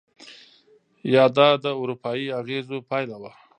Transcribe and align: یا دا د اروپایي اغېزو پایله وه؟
یا 1.13 1.25
دا 1.37 1.49
د 1.63 1.65
اروپایي 1.81 2.27
اغېزو 2.39 2.77
پایله 2.89 3.17
وه؟ 3.21 3.31